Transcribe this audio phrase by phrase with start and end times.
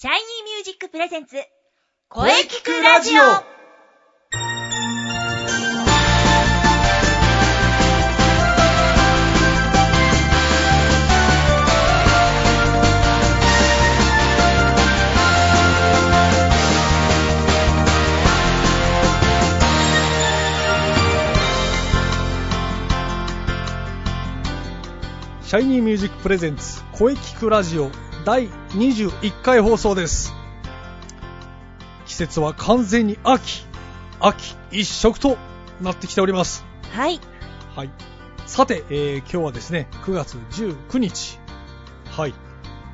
[0.00, 1.34] シャイニーミュージックプレゼンツ
[2.08, 3.22] 声聞くラジオ。
[25.42, 27.90] シャイニーミュージック presents 声キクラジオ
[28.28, 30.34] 第21回放送です。
[32.04, 33.64] 季節は完全に秋。
[34.20, 35.38] 秋一色と
[35.80, 36.66] なってきております。
[36.92, 37.20] はい。
[37.74, 37.90] はい。
[38.44, 41.38] さて、えー今日はですね9月19日。
[42.10, 42.34] はい。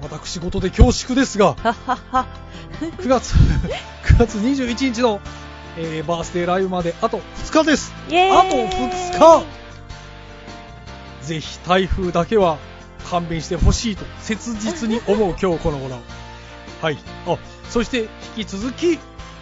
[0.00, 2.26] 私事で恐縮ですがはっはっは。
[2.96, 3.34] 9月
[4.08, 5.20] 9月21日の、
[5.76, 7.92] えーバースデーライブまであと2日です。
[8.06, 8.16] あと
[8.56, 9.44] 2日。
[11.20, 12.56] ぜひ台風だけは
[13.08, 15.98] 勘弁してほしいと切実に思う今日この頃
[16.80, 16.98] はい。
[17.26, 17.38] あ
[17.70, 18.98] そして引き続き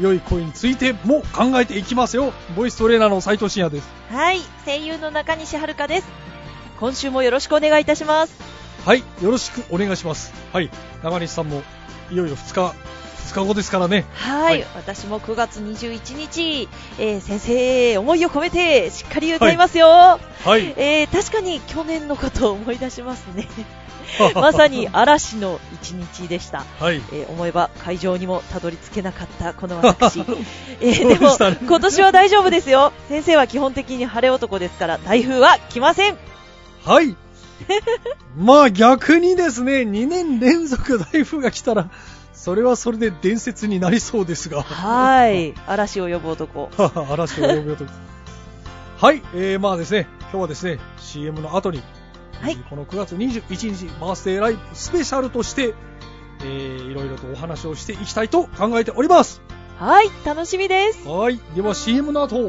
[0.00, 2.32] 良い声についても考えていきますよ。
[2.56, 3.90] ボイストレーナーの斉藤慎也です。
[4.10, 4.40] はい。
[4.64, 6.08] 声優の中西遥です。
[6.78, 8.40] 今週もよろしくお願いいたします。
[8.86, 9.00] はい。
[9.22, 10.32] よろしくお願いします。
[10.52, 10.70] はい。
[11.02, 11.62] 中西さんも
[12.10, 12.74] いよいよ2日
[13.28, 14.06] 2日後ですからね。
[14.14, 14.66] はい、はい。
[14.74, 20.18] 私も9月21日、えー先生思いを込めてしっかり歌いますよ、は
[20.58, 20.74] い。
[20.76, 23.46] えー確かに去年のことを思い出しますね。
[24.34, 26.64] まさに嵐の一日でした。
[26.80, 27.02] はい。
[27.12, 30.20] えー思えば会場にもたどり着けなかったこの私、
[30.80, 32.92] えーでも今年は大丈夫ですよ。
[33.08, 36.16] 先生は基本的に晴れ男ですから台風は来ません。
[36.84, 37.14] はい。
[38.36, 41.90] まあ逆にですね、2年連続台風が来たら、
[42.48, 44.62] それはそれで伝説になりそうですが。
[44.62, 45.52] はい。
[45.66, 46.70] 嵐を呼ぶ男。
[47.12, 47.84] 嵐を呼ぶよと。
[48.96, 51.82] はい、えー、まあですね、今日はですね、CM の後に、
[52.40, 52.56] はい。
[52.70, 55.74] この9月21日、バースデーライブスペシャルとして、
[56.40, 59.42] えー、いろいろとお話をしていきたいと考えております。
[59.78, 60.06] はい。
[60.24, 61.06] 楽しみです。
[61.06, 62.48] はい、では CM の後、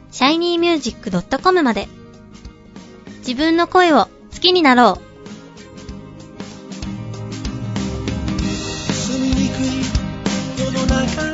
[0.11, 1.87] shinymusic.com まで。
[3.19, 5.01] 自分の声を好きになろう。
[8.93, 9.83] 住みにくい
[10.59, 11.31] 世の中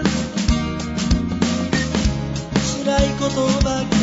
[2.85, 3.96] 辛いことばかり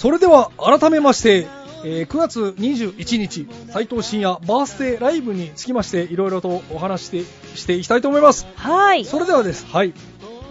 [0.00, 1.46] それでは改めまして、
[1.84, 7.24] えー9月21日、斉藤慎也バースデーライブにつきまして、いろいろとお話して
[7.54, 8.46] していきたいと思います。
[8.54, 9.92] はいそれではです、はい、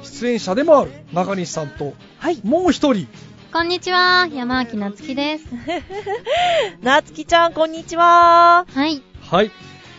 [0.04, 3.08] 出演者でもある中西さんと、はいもう一人、
[3.52, 5.46] こんにちは、山脇なつきです。
[6.84, 9.02] なつきちゃんこんにちははい。
[9.32, 9.52] はい、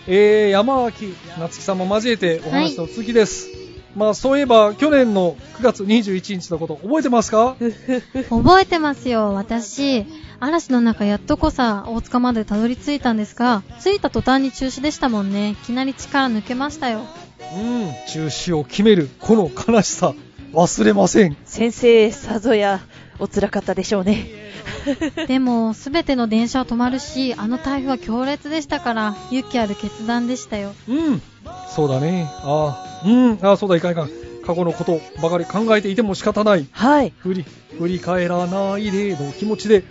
[0.06, 3.59] えー、山脇夏樹さんも交えてお話の続きです。
[3.96, 7.56] まあそういえば去年の9月21日のこと覚えてますか？
[8.30, 10.06] 覚えてますよ、私。
[10.42, 15.50] 嵐の中やっとこさ、大塚までたどり着いたんですが、着いた途端に中止でしたもんね。
[15.50, 17.00] いきなり力抜けましたよ。
[17.56, 20.14] うん、中止を決めるこの悲しさ
[20.54, 21.36] 忘れません。
[21.44, 22.80] 先生、さぞや
[23.18, 24.28] お辛かったでしょうね。
[25.28, 30.74] でも、すべての電車は止まるし、あの台風は強烈でしたから、勇気ある決断でしたよ。
[30.88, 31.22] うん、
[31.68, 32.26] そうだね。
[32.42, 34.10] ああ、うん、ああ、そうだ、いかんいかん。
[34.44, 36.66] 過去のことばかり考えていても仕方ない。
[36.70, 37.12] はい。
[37.18, 37.44] 振り、
[37.78, 39.84] 振り返らないでの気持ちで、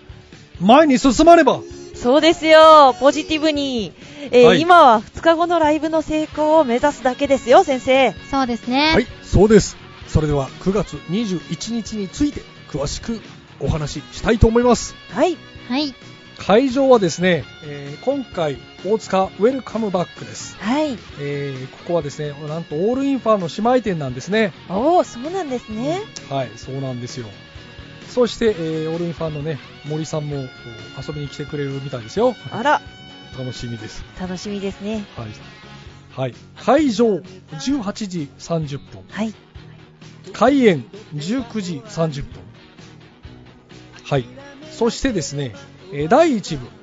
[0.60, 1.62] 前に進まねば。
[1.96, 3.94] そうですよ、ポジティブに。
[4.32, 8.14] えーはい今は2日後のライブの成功を目指すだけですよ、先生。
[8.30, 8.92] そうですね。
[8.94, 9.78] はい、そうです。
[10.08, 12.42] それでは9月21日について
[12.72, 13.22] 詳しく
[13.60, 14.96] お話ししたいと思います。
[15.12, 15.38] はい。
[15.68, 15.94] はい。
[16.38, 20.56] 会場はですね、えー今回大塚ウェルカムバックです。
[20.58, 20.98] はい。
[21.20, 24.54] えーここはですね、なんとオールインファンの姉妹店なんですね。
[24.70, 26.02] おー、そうなんですね。
[26.30, 27.28] はい、そうなんですよ。
[28.08, 32.36] そして、えーオールインファンのね、森さんも遊びに来てくれるみたいですよ。
[32.52, 32.82] あら、
[33.38, 34.04] 楽しみです。
[34.20, 35.06] 楽しみですね。
[35.18, 35.28] はい。
[36.12, 36.34] はい。
[36.64, 39.04] 会場18時30分。
[39.10, 39.34] はい。
[40.34, 40.86] 開演
[41.16, 42.42] 19時30分。
[44.04, 44.26] はい。
[44.72, 45.54] そしてですね、
[45.92, 46.79] えー第1部。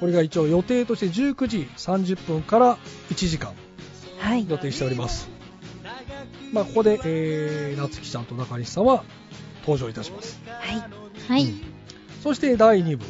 [0.00, 2.78] これが一応予定として19時30分から
[3.10, 3.52] 1時間
[4.18, 4.48] はい。
[4.48, 5.28] 予定しております。
[6.52, 9.04] まあ、ここで、えー、夏希ちゃんと中西さんは
[9.62, 10.40] 登場いたします。
[10.46, 10.82] はい。
[11.28, 11.44] はい。
[11.44, 11.78] うん
[12.22, 13.04] そして第2部、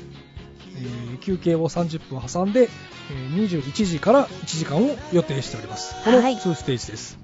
[0.77, 2.69] えー休憩を30分挟んで、
[3.11, 5.95] えー21時から1時間を予定しております。
[6.05, 7.19] このはい2ステージです。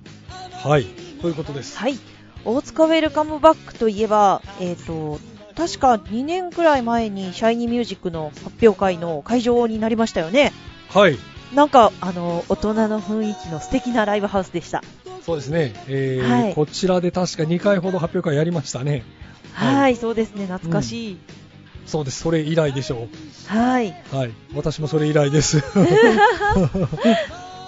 [0.62, 0.86] はい。
[1.20, 1.76] ということです。
[1.78, 1.98] はい。
[2.44, 5.20] 大塚ウェルカムバックといえば、えっ、と、
[5.56, 10.52] 確か2年くらい前にシャイニーミュージックの発表会の会場になりましたよね。
[10.90, 11.18] はい。
[11.54, 14.82] なんか、あの、大人の雰囲気の素敵なライブハウスでした。
[15.24, 15.72] そうですね。
[15.88, 19.02] えーはいこちらで確か2回ほど発表会やりましたね。
[19.52, 21.18] はい、はいそうですね、懐かしい。
[21.86, 22.20] そうです。
[22.20, 23.08] それ以来でしょ
[23.46, 23.94] はい。
[24.12, 24.16] う。
[24.16, 24.30] はい。
[24.54, 25.62] 私もそれ以来です。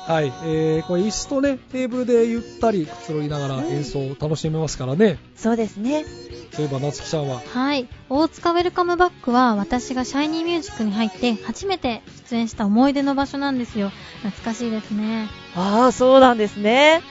[0.06, 0.32] はい。
[0.44, 5.18] えー、これ椅子とね、テーブルでゆったりくつろぎながら演奏を楽しめますからね。
[5.34, 6.04] そうですね。
[6.52, 7.40] そういえば、夏希ちゃんは？
[7.40, 7.88] はい。
[8.08, 13.90] 大塚ウェルカムバックは私がシャイニーミュージックに入って初めて出演した思い出の場所なんですよ。
[14.22, 15.28] 懐かしいですね。
[15.56, 17.02] ああ、そうなんですね。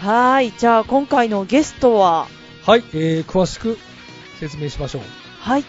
[0.00, 0.50] はい。
[0.52, 2.26] じゃあ、今回のゲストは、
[2.64, 2.84] はい。
[2.94, 3.78] えー、詳しく
[4.40, 5.02] 説明しましょう。
[5.40, 5.64] はい。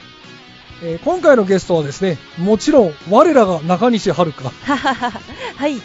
[0.83, 5.21] えー今回のゲストはですね、もちろん我らが中西遥香、はははは。
[5.55, 5.75] はい。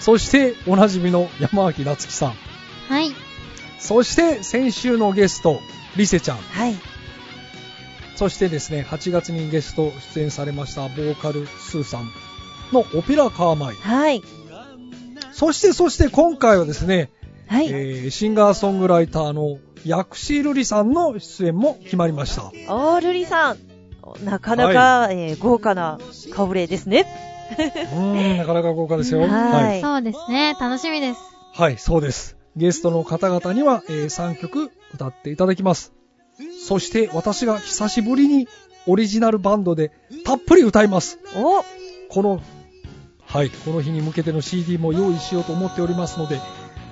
[0.00, 2.34] そしておなじみの山脇夏樹さん、
[2.88, 3.12] はい。
[3.78, 5.60] そして先週のゲスト、
[5.96, 6.74] リセちゃん、はい。
[8.16, 12.10] そしてですね、8月にゲスト出演されましたボーカルスーさん
[12.72, 13.76] のオペラカーマイ。
[13.76, 14.22] はい。
[15.32, 17.10] そしてそして今回はですね、
[17.46, 17.68] はい。
[17.68, 22.48] えーシンガーソングライターの薬師瑠璃さんの出演も決まりました。
[22.74, 23.58] おー、ルリさん。
[24.24, 25.98] なかなか、えー豪華な
[26.32, 27.06] 顔ぶれですね。
[27.50, 29.20] うーん、なかなか豪華ですよ。
[29.20, 29.80] はいはい。
[29.80, 30.56] そうですね。
[30.60, 31.20] 楽しみです。
[31.52, 32.36] はい、そうです。
[32.56, 35.92] ゲストの方々には、え3曲歌っていただきます。
[36.66, 38.48] そして私が久しぶりに
[38.86, 39.92] オリジナルバンドで
[40.24, 41.18] たっぷり歌います。
[41.36, 41.64] お
[42.08, 42.40] この、
[43.26, 46.40] はい、この日に向けての CD も用意しようと思っておりますので、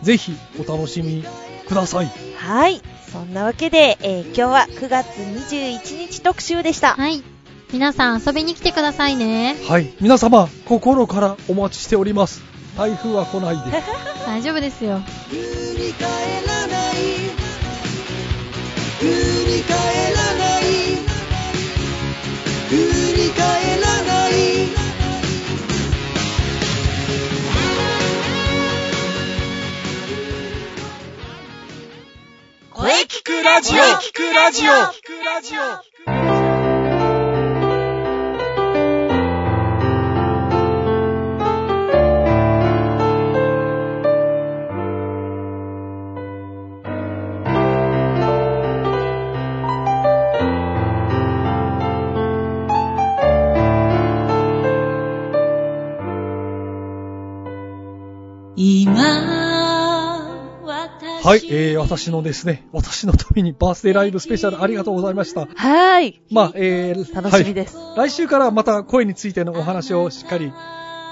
[0.03, 1.25] ぜひお楽しみ
[1.69, 2.11] ください。
[2.37, 2.81] はい。
[3.13, 6.95] そんなわけで、えー今日は9月21日特集でした。
[6.95, 7.36] はい。
[7.73, 9.57] 皆さん遊びに来てくださいね。
[9.69, 12.43] はい、皆様、心からお待ちしております。
[12.77, 13.83] 台風は来ないで。
[14.25, 15.01] 大丈夫ですよ。
[15.31, 15.37] 振
[15.77, 16.09] り返
[16.47, 16.97] らない
[18.99, 20.63] 振り返らない
[22.69, 22.77] 振
[23.17, 24.33] り返らない
[32.71, 35.96] 声聞くラジオ聞くラジオ聞くラジオ
[61.27, 65.49] はい、えー、私のですね、私のためにバースデーライブスペシャルありがとうございました。
[65.57, 66.23] はい。
[66.31, 67.77] まあ、えー、楽しみです。
[67.77, 70.49] はい来週からまた声についてのお話をしっかり、え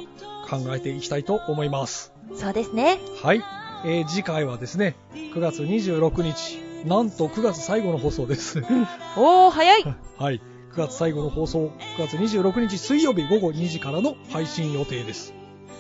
[0.50, 2.14] 考えていきたいと思います。
[2.36, 3.00] そうですね。
[3.24, 3.42] はい、
[3.86, 8.62] えー次回はですね、9月26日、なんと9月最後の放送です。
[9.18, 9.84] おー、早い
[10.20, 10.42] はい、
[10.74, 15.36] 9月最後の放送、9月26日水曜日午後2時からの配信予定です。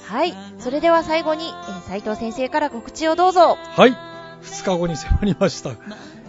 [0.05, 0.35] はい。
[0.59, 3.57] それでは最後に、えー斉藤先生から告知をどうぞ。
[3.57, 3.91] はい、
[4.43, 5.71] 2日後に迫りました。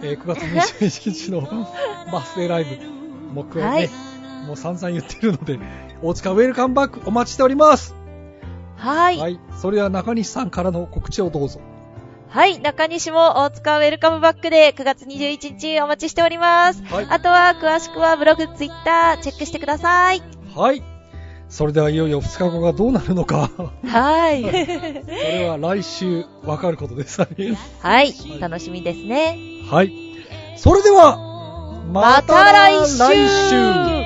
[0.03, 1.43] えー9月21日の
[2.11, 2.79] バースデーライブ。
[3.35, 3.91] 僕はね、はい
[4.47, 5.59] もう散々言ってるので、
[6.03, 7.95] 大塚ウェルカムバックお待ちしております。
[8.77, 9.19] はい。
[9.19, 11.61] はい、それでは中西さんからの告知をどうぞ。
[12.35, 12.59] はい。
[12.59, 16.83] 中西も大塚ウェルカムバックで9月21日お待ちしております。
[16.83, 20.23] はいあとは詳しくはブログ、ツイッターチェックしてください。
[20.53, 20.83] はい。
[21.49, 23.53] それではいよいよ2日後がどうなるのか。
[23.87, 24.43] はい。
[24.51, 27.21] それは来週わかることです。
[27.21, 28.13] はい。
[28.41, 29.39] 楽しみですね。
[29.71, 29.93] はい。
[30.57, 31.17] それでは、
[31.93, 34.04] また来週